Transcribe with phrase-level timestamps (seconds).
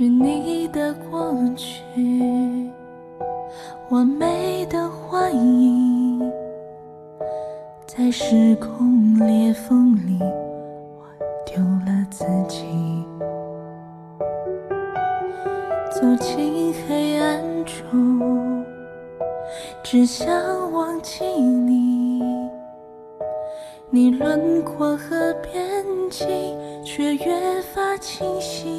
[0.00, 2.70] 是你的过去，
[3.90, 6.32] 完美的幻影，
[7.84, 11.04] 在时空裂缝里，我
[11.44, 12.64] 丢了自己。
[15.90, 18.64] 走进黑暗中，
[19.82, 20.26] 只想
[20.72, 22.22] 忘记你，
[23.90, 26.24] 你轮廓和边际
[26.86, 28.69] 却越发清晰。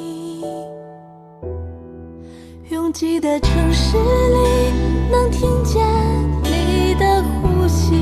[2.92, 4.70] 拥挤的城市里，
[5.10, 5.82] 能听见
[6.42, 7.94] 你的呼吸；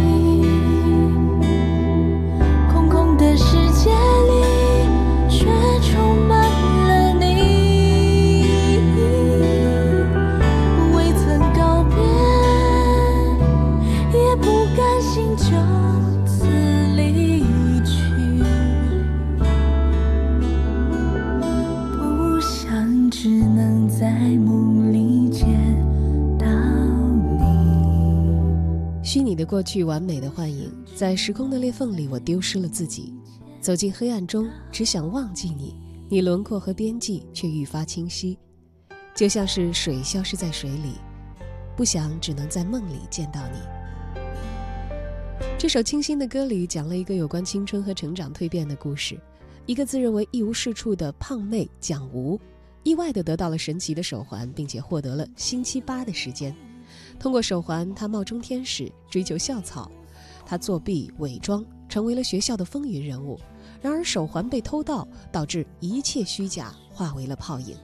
[29.51, 33.13] 过去，完美的幻影，在时空的裂缝里，我丢失了自己，
[33.61, 35.75] 走进黑暗中，只想忘记你，
[36.09, 38.39] 你轮廓和边际却愈发清晰，
[39.13, 40.93] 就像是水消失在水里，
[41.77, 43.59] 不想只能在梦里见到你。
[45.59, 49.19] 这首清新的歌里讲了一个有关青春和成长蜕变的故事。
[49.67, 52.39] 一个自认为一无是处的胖妹蒋吴，
[52.85, 56.55] 意外的得到了神奇的手环，并且获得了星期八的时间。
[57.21, 59.93] 通过手环，她冒充天使，追求校草。
[60.47, 63.39] 她作弊、伪装，成为了学校的风云人物。
[63.83, 67.77] 然而，手环被偷盗，导致一切虚假化为了泡影。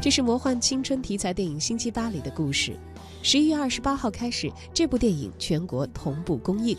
[0.00, 2.78] 这是魔幻青春题材电影《星期八》里的故事。
[3.22, 6.76] 十一月二十八号开始，这部电影全国同步公映。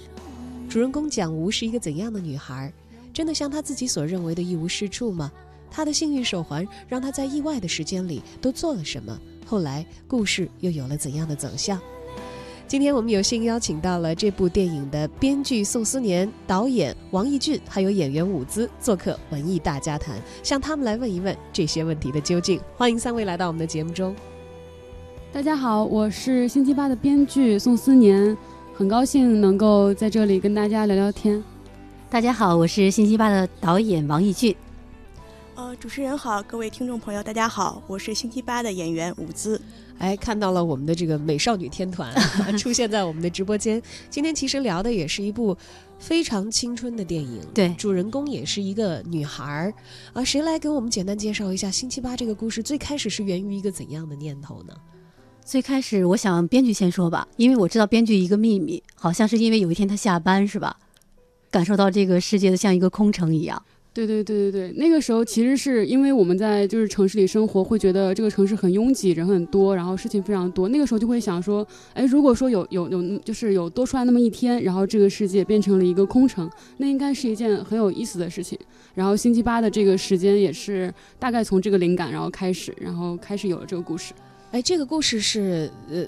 [0.67, 2.73] 主人公蒋吴是一个怎样的女孩？
[3.13, 5.31] 真的像她自己所认为的一无是处吗？
[5.69, 9.19] 她的幸运手环让她在意外的时间里都做了什么？
[9.47, 11.79] 后来故事又有了怎样的走向？
[12.67, 22.59] 今天我们有幸邀请到了这部电影的编剧宋思年、导演王义俊，还有演员伍兹做客文艺大家谈，向他们来问一问这些问题的究竟。
[22.75, 24.13] 欢迎三位来到我们的节目中。
[25.31, 28.35] 大家好，我是星期八的编剧宋思年，
[28.75, 31.41] 很高兴能够在这里跟大家聊聊天。
[32.09, 34.53] 大家好，我是星期八的导演王义俊。
[35.57, 39.59] 呃，主持人好，各位听众朋友，大家好，我是星期八的演员伍兹。
[39.97, 42.13] 哎，看到了我们的这个美少女天团
[42.59, 43.81] 出现在我们的直播间。
[44.07, 45.57] 今天其实聊的也是一部
[45.97, 49.73] 非常青春的电影，对，主人公也是一个女孩儿
[50.13, 50.23] 啊。
[50.23, 52.61] 谁来给我们简单介绍一下星期八这个故事？
[52.61, 54.75] 最开始是源于一个怎样的念头呢？
[55.43, 60.77] 最开始我想编剧先说吧，因为我知道编剧一个秘密，好像是因为有一天他下班是吧，
[61.49, 63.59] 感受到这个世界的像一个空城一样。
[63.97, 70.69] 对对对对对，那个时候其实是因为我们在就是城市里生活，会觉得这个城市很拥挤，人很多，然后事情非常多。
[70.69, 71.65] 那个时候就会想说，
[71.95, 76.47] 哎，如果说有有有就是有多出来那么一天，然后这个世界变成了一个空城，
[76.77, 78.55] 那应该是一件很有意思的事情。
[78.93, 84.13] 然后星期八的这个时间也是大概从这个灵感然后开始，然后开始有了这个故事。
[84.51, 86.05] 哎，这个故事是呃。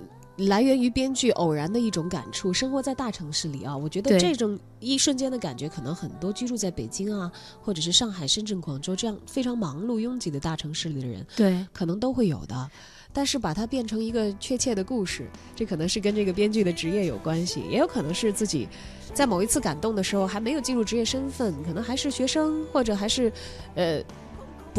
[0.47, 12.69] 来源于编剧偶然的一种感触，生活在大城市里啊，我觉得这种一瞬间的感觉，可能很多居住在北京啊，或者是上海、深圳、广州这样非常忙碌、拥挤的大城市里的人，对，可能都会有的。
[13.11, 18.67] 但是把它变成一个确切的故事，这可能是跟这个编剧的职业有关系，也有可能是自己
[19.13, 23.31] 在某一次感动的时候还没有进入职业身份，可能还是学生，或者还是
[23.75, 24.01] 呃。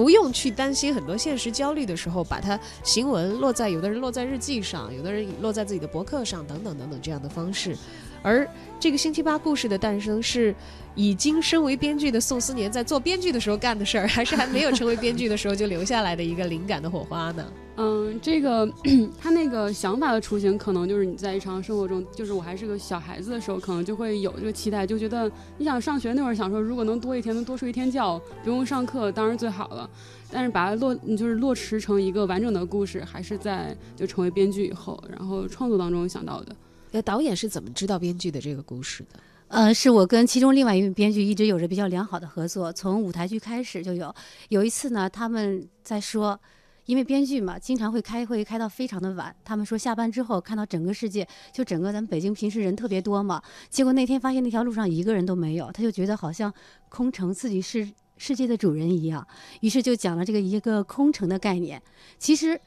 [0.01, 7.77] 不用去担心很多现实焦虑的时候，把它行文落在有的人落在日记上，有的人落在自己的博客上，等等等等这样的方式。
[8.23, 8.47] 而
[8.79, 10.55] 这个星期八故事的诞生，是
[10.95, 17.47] 已经身为编剧的宋思年在做编剧的时候干的事儿，还是还没有成为编剧的时候就留下来的一个灵感的火花呢？
[17.77, 18.71] 嗯，这个
[19.19, 29.89] 他那个想法的雏形，可能就是你在日常生活中，就是我还是个小孩子的时候，可能就会有这个期待，就觉得你想上学那会儿，想说如果能多一天，能多睡一天觉，不用上课，当然最好了。
[30.31, 36.55] 但是把它落，就是落实成一个完整的故事，还是在就成为编剧以后，然后创作当中想到的。
[36.93, 39.21] 那导演是怎么知道编剧的这个故事的？
[39.49, 44.15] 呃，是我跟其中另外一位编剧一直有着比较良好的合作，从舞台剧开始就有。
[44.49, 46.41] 有一次呢，他们在说，
[46.87, 49.35] 因为编剧嘛，经常会开会开到非常的晚。
[49.45, 56.53] 他们说下班之后看到整个世界，就整个咱们北京平时人特别多嘛，结果那天发现那条路上一个人都没有，他就觉得好像
[56.89, 57.89] 空城，自己是
[58.19, 59.27] 世界的主人一样。
[59.63, 61.83] 于是就讲了这个一个空城的概念。
[62.19, 62.61] 其实。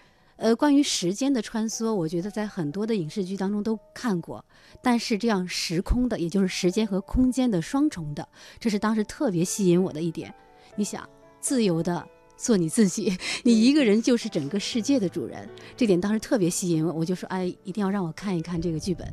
[0.44, 4.44] 呃，关于时间的穿梭，我觉得在很多的影视剧当中都看过，
[4.82, 8.28] 但是这样时空的，也就是时间和空间的双重的，
[8.60, 10.36] 这是当时特别吸引我的一点。
[10.76, 11.08] 你想，
[11.40, 12.06] 自由的
[12.36, 15.48] 做你自己，你一个人就是整个世界的主人。
[15.78, 19.08] 这点当时特别吸引我，我就说，哎，一定要让我看一看这个剧本。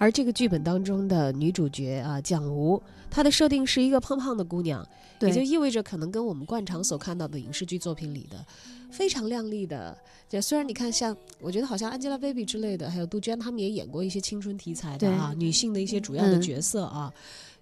[0.00, 4.82] 而这个剧本当中的女主角啊，蒋吴，她的设定是一个胖胖的姑娘，
[5.20, 8.42] 也就，意味着可能跟我们惯常所看到的影视剧作品里的
[8.90, 9.94] 非常靓丽的，
[10.26, 17.12] 就虽然你看像我觉得好像 Angelababy 之类的，还有杜鹃，她们也演过一些青春题材的啊，女性的一些主要的嗯角色啊。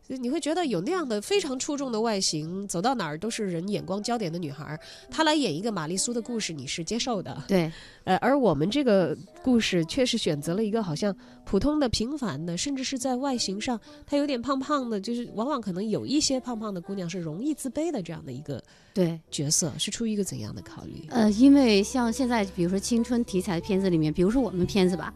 [0.08, 7.44] 就你会觉得有那样的非常出众的外形，走到哪儿都是人眼光焦点的女孩儿，她来演一个玛丽苏的故事，你是接受的。
[7.46, 7.70] 对，
[8.04, 11.14] 呃，而我们这个故事却是选择了一个好像
[11.44, 18.62] 普通的、平凡的，甚至是在外形上她有点胖胖的，就是往往可能有一些胖胖的姑娘是容易自卑的这样的一个
[18.94, 21.04] 对，角色，是出于一个怎样的考虑？
[21.10, 25.12] 呃，因为像现在，比如说青春题材的片子里面，比如说我们片子吧，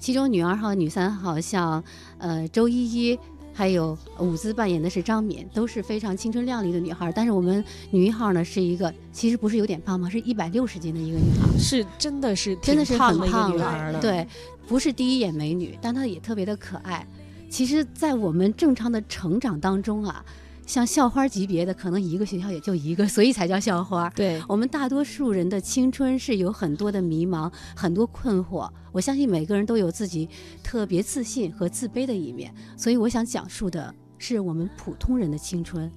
[0.00, 1.82] 其中女二号、女三号，像
[2.18, 3.18] 呃周依依，
[3.52, 7.12] 还有舞姿扮演的是张敏，都是非常青春靓丽的女孩儿。
[7.12, 14.26] 但是我们女一号呢，是一个其实不是有点胖胖，是一百六十斤的一个女孩儿，是真的是真的是很胖女孩儿了。，对，
[14.66, 17.06] 不是第一眼美女，但她也特别的可爱。
[17.50, 20.24] 其实，在我们正常的成长当中啊，
[20.72, 24.08] 像校花级别的，可能一个学校也就一个，所以才叫校花。
[24.16, 28.66] 对，我们大多数人的青春是有很多的迷茫，很多困惑。
[28.90, 30.26] 我相信每个人都有自己
[30.62, 35.92] 特别自信和自卑的一面，所以我想讲述的是我们普通人的青春。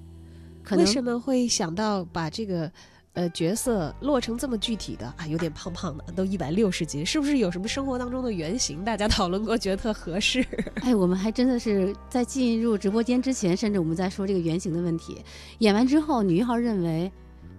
[0.62, 2.70] 可能为什么会想到把这个
[3.16, 5.26] 呃角色落成这么具体的啊？
[5.26, 8.84] 有点胖胖的，都一百六十斤，是不是有什么生活当中的原型？
[8.84, 10.46] 大家讨论过，觉得特合适。
[10.82, 15.16] 哎，我们还真的是在进入直播间之前，甚至我们在说这个原型的问题。
[15.58, 17.10] 演完之后，女一号认为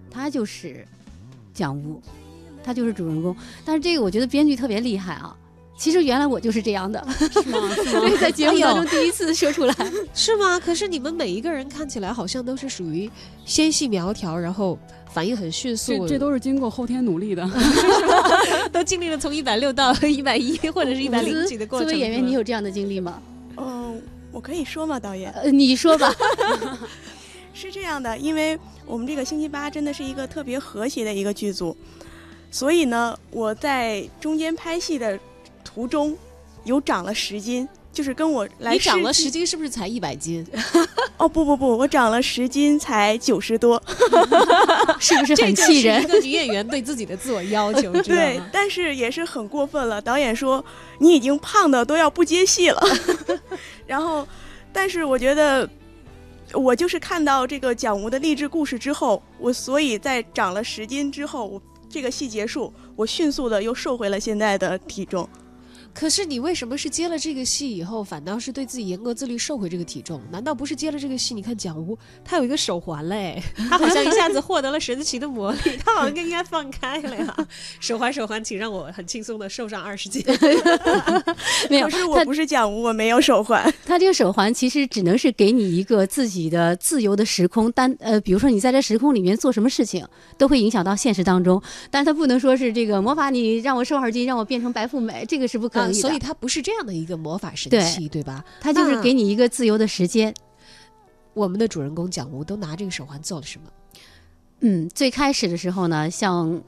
[0.08, 0.86] 她就是
[1.52, 2.00] 蒋吴，
[2.62, 3.36] 她就是主人公。
[3.64, 5.36] 但是这个我觉得编剧特别厉害啊。
[5.78, 7.74] 其实原来我就是这样的，是吗？
[7.76, 8.10] 是吗？
[8.20, 9.74] 在节目当中第一次说出来。
[10.12, 10.58] 是吗？
[10.58, 13.08] 可是你们每一个人看起来好像都是属于
[13.44, 14.76] 纤细苗条，然后
[15.12, 17.48] 反应很迅速，这这都是经过后天努力的。
[18.72, 21.88] 都经历了从一百六到一百一或者是一百零几的过程。
[21.88, 23.22] 作为演员，你有有这样的经历吗？
[23.56, 24.02] 嗯，
[24.32, 25.30] 我可以说吗，导演？
[25.32, 26.12] 呃，你说吧。
[27.54, 31.76] 是这样的，因为我们这个星期八真的是一个特别和谐的一个剧组，
[32.50, 35.18] 所以呢，我在中间拍戏的
[35.78, 36.18] 途中
[36.64, 40.44] 有长了十斤，就是跟我来你长了十斤，是不是才一百斤？
[41.18, 43.80] 哦不不不，我长了十斤才九十多
[44.98, 46.20] 是不是很气人就是一？
[46.20, 48.42] 个女演员对自己的自我要求，知道对，？
[48.52, 50.02] 但是也是很过分了。
[50.02, 50.64] 导演说
[50.98, 52.82] 你已经胖的都要不接戏了，
[53.86, 54.26] 然后，
[54.72, 55.68] 但是我觉得。
[56.54, 61.60] 我就是看到这个蒋吴的励志故事之后，我所以在长了十斤之后，我
[61.90, 65.28] 这个戏结束，我迅速的又瘦回了现在的体重。
[65.98, 70.20] 可是你为什么是接了这个戏以后，反倒是对自己严格自律，瘦回这个体重？
[70.30, 71.34] 难道不是接了这个戏？
[71.34, 77.36] 你看蒋吴，他有一个手环嘞，他 好像一下子获得了神奇的魔力，他好像更应该放开了呀！
[77.80, 80.24] 手环手环，请让我很轻松的瘦上二十斤。
[81.68, 83.74] 没有可，是我不是蒋吴，我没有手环。
[83.84, 95.98] 他这个手环其实只能是给你一个自己的自由的时空，单呃，比如说你在这时空里面做什么事情，都会影响到现实当中，但是他不能说是这个魔法你让我瘦二斤，让我变成白富美，这个是不可以的。
[95.98, 98.44] 啊所以它不是这样的一个魔法神器，对吧？
[98.60, 100.34] 它就是给你一个自由的时间。
[101.34, 103.70] 我们的主人公蒋吴都拿这个手环做了什么？
[104.60, 106.60] 嗯，最开始的时候呢，像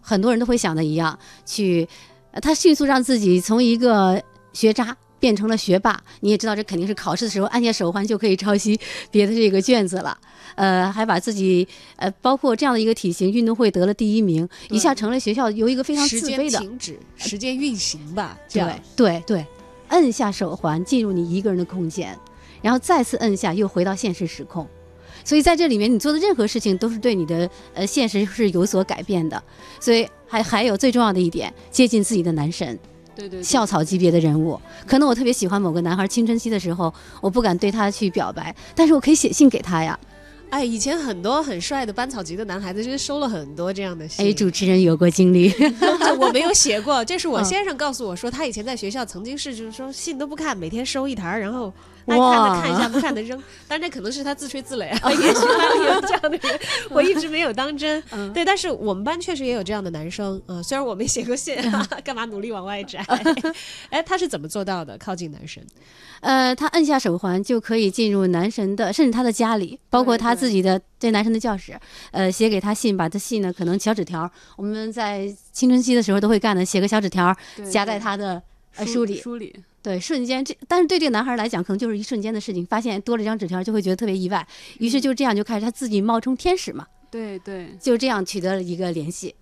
[0.00, 1.88] 很多人都会想的一样，去，
[2.30, 6.02] 呃他迅速让自己从一个学渣变成了学霸。
[6.20, 10.18] 你也知道，这肯定是考试的时候按下手环就可以抄袭别的这个卷子了。
[10.56, 19.46] 呃，还把自己呃，包括这样的一个体型，运动会得了第一名，一下成了学校由一个非常自卑的，停止，时间运行吧，这样对对对，
[19.90, 22.18] 摁下手环进入你一个人的空间，
[22.60, 24.66] 然后再次摁下又回到现实时空。
[25.22, 29.40] 所以在这里面，你做的任何事情都是对你的呃现实是有所改变的。
[29.78, 32.78] 所以还还有最重要的一点，接近自己的男神，
[33.20, 34.60] 对对对校草级别的人物。
[34.86, 39.98] 可能我特别喜欢某个男孩，青春期的时候，我不敢对他去表白，但是我可以写信给他呀。
[40.50, 44.26] 哎，以前很多很帅的班草级的男孩子，就是收了很多这样的信。
[44.26, 45.52] 哎，主持人有过经历，
[46.18, 51.72] 我没有写过，这是我嗯先生告诉我说，他以前在学校曾经是就是说信都不看，每天收一沓，然后
[52.10, 53.42] 爱看的看一下，不看的扔。
[53.68, 58.02] 但那可能是他自吹自擂啊， 也许班里有这样的人，我一直没有当真。
[58.10, 61.56] 嗯对，但是我们班确实也有这样的男生，嗯、虽然我没写过信，
[62.04, 63.04] 干嘛努力往外 摘？
[63.90, 64.98] 哎，他是怎么做到的？
[64.98, 65.64] 靠近男神？
[66.20, 71.78] 呃，他摁下手环就可以进入男神的，甚至他的家里，包括他自己的对男神的教室，
[72.10, 77.34] 呃，写给他信，把他信呢，可能小纸条，我们在青春期的时候都会干的，写个小纸条
[77.70, 78.42] 夹在他的
[78.76, 84.46] 呃梳理梳理，对，瞬间这，但是对这个男孩来讲，可能就是一瞬间的事情，发现多了一张纸条就会觉得特别意外，
[84.78, 89.34] 于是就这样就开始他自己冒充天使嘛，对对，就这样取得了一个联系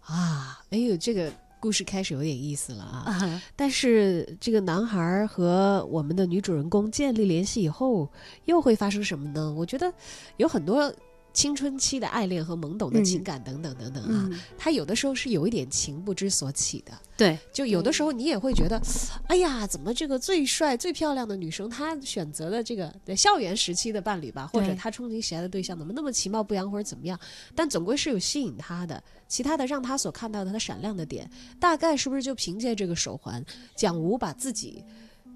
[0.00, 3.04] 啊，哎呦，这个故事开始有点意思了啊！
[3.06, 3.42] 啊。
[3.56, 8.10] 但是这个男孩儿和我们的女主人公建立联系以后，
[8.44, 9.50] 又会发生什么呢？
[9.56, 9.90] 我觉得
[10.36, 10.92] 有很多
[11.34, 16.92] 青春期的爱恋和懵懂的情感等等等等啊，嗯，他有的时候是有一点情不知所起的。
[17.16, 18.80] 对，就有的时候你也会觉得，
[19.26, 27.18] 哎呀，怎么这个最帅、最漂亮的女生，她选择了这个在校园时期的伴侣吧，或者她憧憬喜爱的对象，怎么那么其貌不扬或者怎么样？
[27.54, 34.84] 但总归是有吸引她的，其他的让她所看到的她闪亮的点，大概是不是就凭借这个手环，蒋吴把自己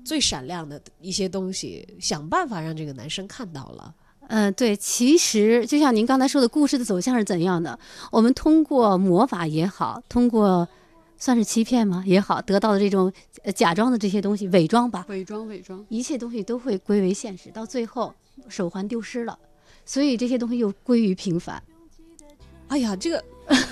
[0.05, 3.93] 最闪亮的一些东西，想办法让这个男生看到了。
[4.29, 7.79] 嗯，对，其实就像您刚才说的，故事的走向是怎样的？
[8.13, 10.69] 我们通过魔法也好，通过
[11.19, 18.15] 算是欺骗吗也好，得到的这种呃假装的这些东西，伪装吧，伪装伪装，一切东西都会归为现实，到最后
[18.49, 19.39] 手环丢失了，
[19.85, 21.63] 所以这些东西又归于平凡。
[22.69, 23.25] 哎呀，这个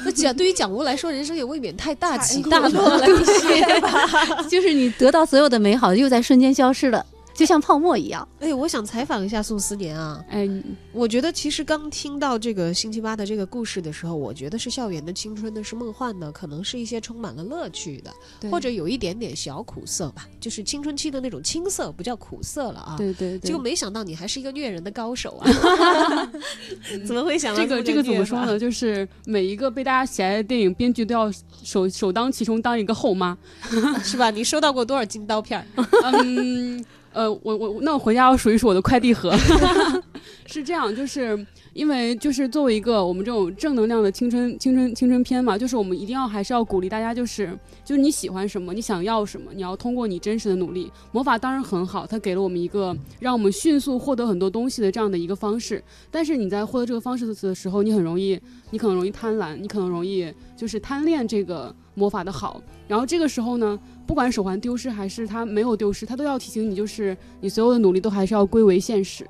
[0.07, 4.43] 那讲对于蒋吴来说，人生也未免太大起大落了一些吧。
[4.49, 7.05] 就是你得到所有的美好，又在瞬间消失了，
[7.37, 8.27] 就像泡沫一样。
[8.41, 10.49] 哎，我想采访一下宋思年啊，哎，
[10.93, 22.95] 我觉得其实刚听到这个星期八的这个故事的时候，我觉得是校园的青春的，是梦幻的，可能是一些充满了乐趣的，或者有一点点小苦涩吧，就是青春期的那种青涩，不叫苦涩了啊。
[22.97, 25.51] 对对对结果，没想到你还是一个虐人的高手啊！
[27.07, 28.25] 怎么会想到这个这个怎么？
[28.25, 28.59] 说呢？
[28.59, 31.31] 就是每一个被大家喜爱的电影编剧都要
[31.63, 33.37] 首首当其冲当一个后妈。
[34.03, 34.31] 是吧？
[34.31, 35.67] 你收到过多少金刀片儿？
[36.03, 36.85] 嗯，
[37.17, 39.35] 呃，我我那我回家我数一数我的快递盒。
[40.47, 50.91] 是这样，就是因为就是作为一个我们这种正能量的青春青春青春片嘛，就是我们一定要还是要鼓励大家，就是就是你喜欢什么，你想要什么，你要通过你真实的努力。
[51.13, 55.83] 魔法当然很好，它给了我们一个让我们迅速获得很多东西的这样的一个方式。
[56.11, 62.63] 但是你在获得这个方式的时候，你很容易，你可能容易贪婪，你可能容易就是贪恋这个魔法的好。
[62.89, 69.27] 然后这个时候呢，不管手环丢失还是它没有丢失，它都要提醒你，就是你所有的努力都还是要归为现实。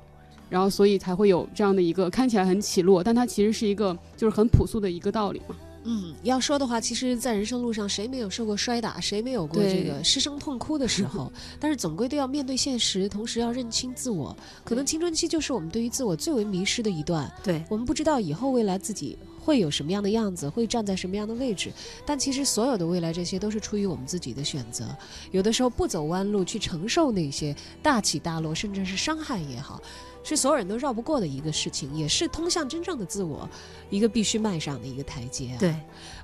[0.49, 5.55] 然后，所以才会有这样的一个看起来很起落，但它其实是一个就是很朴素的一个道理嘛。
[5.89, 11.31] 嗯，要说的话，其实，在人生路上，谁没有受过摔打，谁没有过这个失声痛哭的时候？
[11.61, 14.35] 但是总归都要面对现实，同时要认清自我。
[14.65, 17.31] 可能青春期就是我们对于自我最为迷失的一段。
[17.41, 21.71] 对，我们不知道以后未来自己会有什么样的样子，会站在什么样的位置。
[22.05, 24.85] 但其实所有的未来，这些都是出于我们自己的选择。
[25.31, 29.81] 有的时候不走弯路，去承受那些大起大落，甚至是伤害也好，
[30.27, 33.49] 是所有人都绕不过的一个事情，也是通向真正的自我
[33.89, 35.57] 一个必须迈上的一个台阶、啊。
[35.57, 35.73] 对，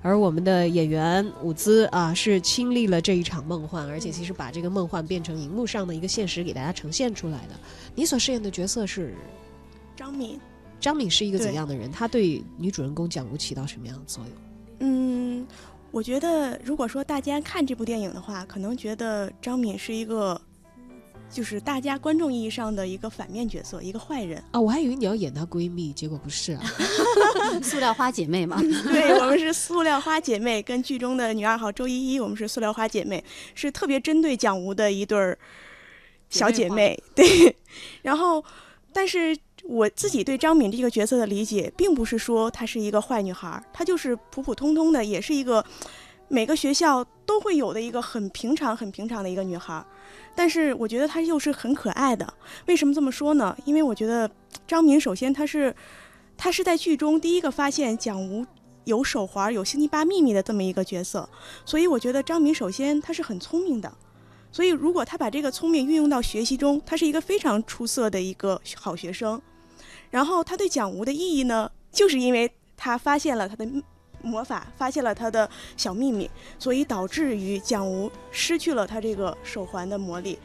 [0.02, 7.56] 而我们的演员伍兹啊，是亲历了这一场梦幻，而且其实把这个梦幻变成荧幕上的一个现实给大家呈现出来的。
[7.96, 9.16] 你所饰演的角色是
[9.96, 10.38] 张敏，
[10.82, 11.90] 张敏，是一个怎样的人？
[11.90, 14.34] 她对女主人公蒋吴起到什么样的作用？
[14.80, 15.48] 嗯，
[15.92, 20.42] 我觉得如果说大家看这部电影的话，可能觉得张敏是一个，
[21.34, 24.42] 就是大家观众意义上的一个反面角色，一个坏人。
[24.52, 26.62] 啊，我还以为你要演她闺蜜，结果不是啊。
[27.64, 28.62] 塑料花姐妹嘛。
[28.86, 33.24] 对我们是塑料花姐妹，跟剧中的女二号周依依，我们是塑料花姐妹，
[33.56, 35.36] 是特别针对蒋吴的一对儿
[36.30, 37.02] 小姐妹。
[37.16, 37.56] 对，
[38.04, 38.44] 然后，
[38.94, 45.66] 但是我自己对张敏这个角色的理解，并不是说她是一个坏女孩儿，她就是普普通通的，也是一个
[46.28, 49.86] 每个学校都会有的一个很平常、很平常的一个女孩儿。
[50.36, 52.34] 但是我觉得他又是很可爱的。
[52.66, 53.56] 为什么这么说呢？
[53.66, 54.30] 因为我觉得
[54.68, 55.76] 张明首先他是，
[56.38, 58.46] 他是在剧中第一个发现蒋吴
[58.86, 61.30] 有手环、有星期八秘密的这么一个角色，
[61.66, 63.92] 所以我觉得张明首先他是很聪明的。
[64.52, 69.42] 所以如果他把这个聪明运用到学习中，他是一个非常出色的一个好学生。
[70.12, 73.68] 然后他对蒋吴的意义呢，就是因为他发现了他的
[74.24, 76.28] 魔法，发现了他的小秘密，
[76.58, 80.40] 所以导致于蒋吴失去了他这个手环的魔力，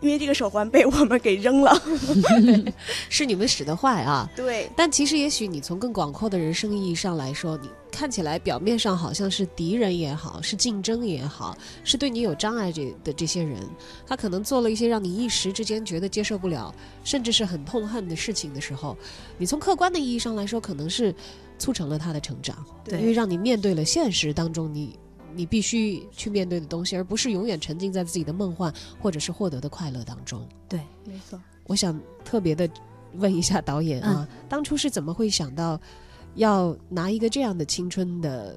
[0.00, 1.80] 因为这个手环被我们给扔了。
[3.08, 4.28] 是你们使的坏啊。
[4.36, 13.60] 对，但其实，也许你从更广阔的人生意义上来说，你看起来表面上好像是敌人也好，是竞争也好，是对你有障碍这的这些人，
[14.06, 18.96] 他可能做了一些让你一时之间觉得接受不了，甚至是很痛恨的事情的时候，
[19.36, 21.14] 你从客观的意义上来说，可能是
[21.58, 24.98] 促成了他的成长，对因为让你面对了现实当中你。
[25.34, 30.46] 你必须去面对的东西，而不是永远沉浸在自己的梦幻或者是获得的快乐当中。
[30.68, 31.40] 对，没错。
[31.66, 32.68] 我想特别的
[33.14, 35.80] 问一下导演啊，当初是怎么会想到
[36.36, 38.56] 要拿一个这样的青春的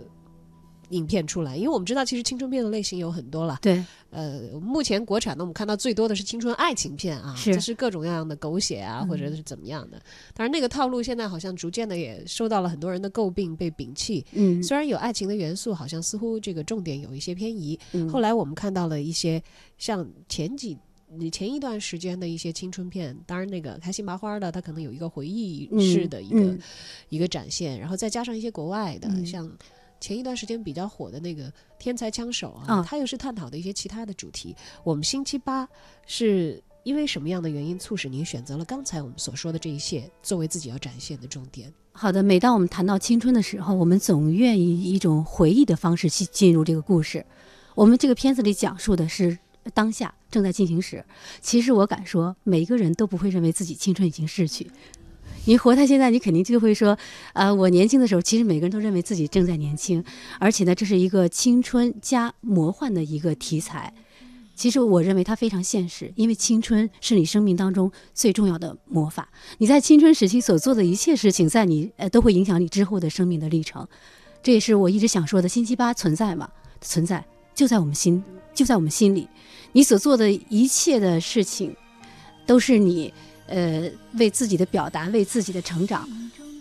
[0.91, 3.57] 影片出来，因为我们知道其实青春片的类型有很多了。
[3.61, 9.97] 对，呃，目前国产的我们看到最多的是青春爱情片啊，是就是各种各样的狗血啊，嗯或者是怎么样的。
[10.33, 14.25] 当然，那个套路现在好像逐渐的也受到了很多人的诟病，被摒弃。
[14.33, 17.79] 嗯，虽然有爱情的元素，好像似乎这个重点有一些偏移。
[17.93, 19.41] 嗯后来我们看到了一些
[19.77, 20.77] 像前几。
[21.13, 26.59] 你前一段时间的一些青春片，当然那个开心麻花的，它可能有一个回忆式的一个、嗯
[27.09, 29.45] 一个展现，然后再加上一些国外的，嗯像
[30.01, 34.53] 前一段时间比较火的那个《天才枪手》啊，啊它又是探讨的一些其他的主题。
[34.83, 35.69] 我们星期八
[36.07, 41.71] 是因为什么样的原因促使您选择了刚才我们所说的这一切作为自己要展现的重点？
[41.93, 47.23] 好的，每当我们谈到青春的时候，我们总愿意以一种回忆的方式去进入这个故事。
[47.75, 49.37] 我们这个片子里讲述的是
[49.73, 51.05] 当下正在进行时。
[51.41, 54.71] 其实我敢说，每一个人都不会认为自己青春已经逝去。
[55.45, 56.97] 你活到现在，你肯定就会说，
[57.33, 60.03] 呃，我年轻的时候，其实每个人都认为自己正在年轻，
[60.39, 63.93] 而且呢，这是一个青春加魔幻的一个题材。
[64.53, 69.27] 其实我认为它非常现实，因为青春是你生命当中最重要的魔法。
[69.57, 73.87] 你在青春时期所做的一切事情，在你呃都会影响你之后的生命的历程。
[74.43, 76.47] 这也是我一直想说的，星期八存在嘛，
[76.81, 79.27] 存在就在我们心，就在我们心里。
[79.71, 81.75] 你所做的一切的事情，
[82.45, 83.11] 都是你
[83.51, 86.07] 呃为自己的表达、为自己的成长，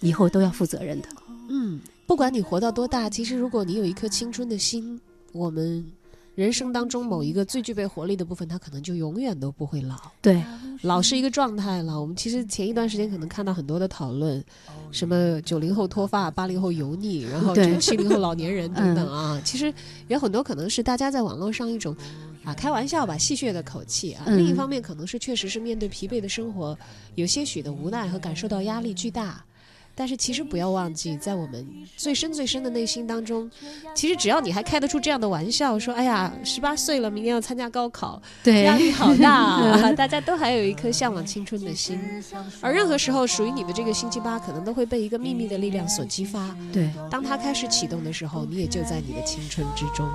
[0.00, 1.08] 以后都要负责任的。
[1.48, 5.00] 嗯，不管你活到多大，其实如果你有一颗青春的心，
[5.32, 5.84] 我们
[6.34, 9.96] 人生当中某一个最具备活力的部分，它可能就永远都不会老。
[10.22, 10.42] 对，
[10.82, 12.00] 老是一个状态了。
[12.00, 14.42] 我们其实前一段时间可能看到很多的讨论，
[14.90, 19.40] 什么九零后脱发，八零后油腻， 然后这个七零后老年人 等等啊。
[19.44, 19.72] 其实
[20.08, 21.94] 有很多可能是大家在网络上一种
[22.44, 24.24] 啊开玩笑吧，戏谑的口气啊。
[24.26, 26.78] 嗯另一方面，可能是确实是面对疲惫的生活，
[27.14, 29.44] 有些许的无奈和感受到压力巨大。
[29.92, 33.50] 但是其实不要忘记，在我们最深最深的内心当中，
[33.94, 42.00] 其实只要你还开得出这样的玩笑，说：“哎呀，十八岁了，明年要参加高考，对压力好大、 啊，大家都还有一颗向往青春的心，
[42.62, 46.56] 而任何时候属于你的这个星期八，可能都会被一个秘密的力量所激发。
[46.72, 50.08] 对，当它开始启动的时候，你也就在你的青春之中。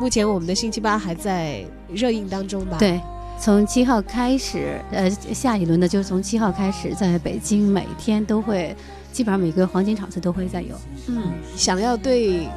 [0.00, 3.00] 目前我们的星期八还在热映当中吧？，对，
[3.40, 8.74] 从七号开始，呃，下一轮呢就是从七号开始，在北京每天都会，
[9.12, 10.74] 基本上每个黄金场次都会在有。
[11.06, 12.48] 嗯，想要对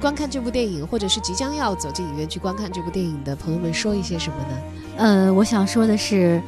[0.00, 4.58] 观看这部电影，或者是即将要走进影院去观看这部电影的朋友们说一些什么呢？
[4.96, 6.40] 呃，我想说的是，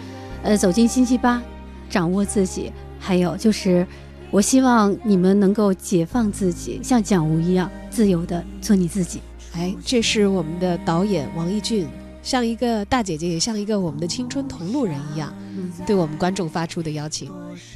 [0.43, 1.43] 呃，走进星期八，
[1.91, 3.85] 掌握自己，还有就是，
[4.31, 9.21] 我希望你们能够解放自己，像蒋吴一样自由的做你自己。
[9.55, 11.87] 哎，这是我们的导演王一俊，
[12.23, 17.31] 像一个大姐姐，也像一个我们的青春同路人一样，嗯，对我们观众发出的邀请。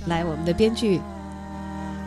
[0.07, 0.99] 来，我们的编剧，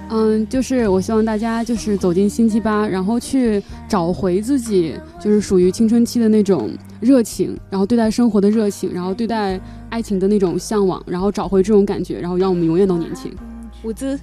[0.10, 13.32] 嗯，就是我希望大家就是走进星期八，然后去找回自己就是属于青春期的那种热情，然后对待生活的热情，然后对待爱情的那种向往，然后找回这种感觉，然后让我们永远都年轻。
[13.84, 14.20] 伍兹，嗯，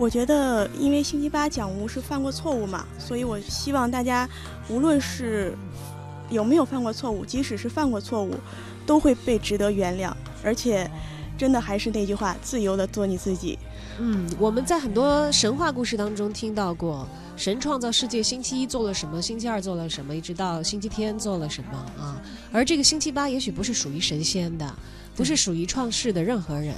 [0.00, 4.26] 我觉得因为星期八讲无是犯过错误嘛，所以我希望大家
[4.70, 5.54] 无论是
[6.30, 8.34] 有没有犯过错误，即使是犯过错误，
[8.86, 10.10] 都会被值得原谅，
[10.42, 10.90] 而且
[11.36, 13.58] 真的还是那句话，自由的做你自己。
[13.98, 22.16] 嗯，我们在很多神话故事当中听到过，神创造世界，星期一做了什么，星期二做了什么，一直到星期天做了什么啊。
[22.50, 24.74] 而这个星期八也许不是属于神仙的，
[25.14, 26.74] 不是属于创世的任何人。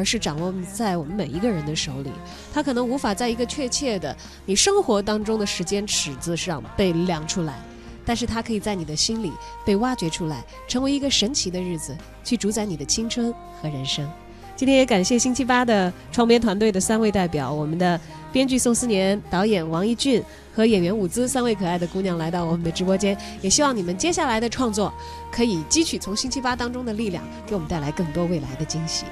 [0.00, 2.10] 而是掌握在我们每一个人的手里，
[2.54, 7.62] 它可能无法在一个确切的你生活当中的时间尺子上被量出来，
[8.02, 9.30] 但是它可以在你的心里
[9.62, 14.10] 被挖掘出来，成为一个神奇的日子，去主宰你的青春和人生。
[14.56, 18.00] 今天也感谢星期八的创编团队的三位代表，我们的
[18.32, 20.22] 编剧宋思年、导演王一俊
[20.54, 24.90] 和演员伍兹三位可爱的姑娘来到我们的直播间，也希望你们接下来的创作
[25.30, 29.04] 可以汲取从星期八当中的力量，给我们带来更多未来的惊喜。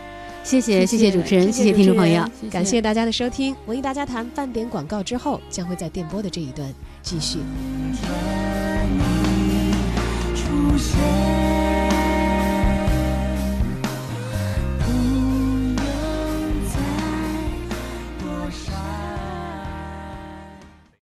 [0.44, 2.24] 谢谢，谢谢主持人，谢谢听众朋友。
[2.50, 3.54] 感谢大家的收听。
[3.66, 6.72] 文艺大家谈半点广告之后，将会在电波的这一段
[7.02, 7.38] 继续。
[10.34, 11.47] 出现。